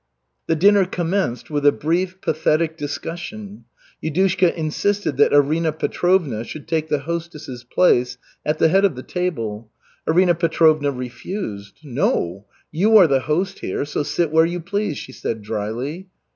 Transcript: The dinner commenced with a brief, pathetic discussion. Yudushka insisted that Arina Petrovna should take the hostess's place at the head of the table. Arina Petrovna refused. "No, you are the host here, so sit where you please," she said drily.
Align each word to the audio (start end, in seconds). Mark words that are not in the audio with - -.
The 0.47 0.55
dinner 0.55 0.85
commenced 0.85 1.51
with 1.51 1.63
a 1.63 1.71
brief, 1.71 2.21
pathetic 2.21 2.75
discussion. 2.75 3.65
Yudushka 4.03 4.55
insisted 4.55 5.17
that 5.17 5.31
Arina 5.31 5.71
Petrovna 5.71 6.43
should 6.43 6.67
take 6.67 6.89
the 6.89 7.01
hostess's 7.01 7.63
place 7.63 8.17
at 8.43 8.57
the 8.57 8.69
head 8.69 8.83
of 8.83 8.95
the 8.95 9.03
table. 9.03 9.69
Arina 10.07 10.33
Petrovna 10.33 10.89
refused. 10.91 11.81
"No, 11.83 12.47
you 12.71 12.97
are 12.97 13.05
the 13.05 13.19
host 13.19 13.59
here, 13.59 13.85
so 13.85 14.01
sit 14.01 14.31
where 14.31 14.43
you 14.47 14.59
please," 14.59 14.97
she 14.97 15.11
said 15.11 15.43
drily. 15.43 16.09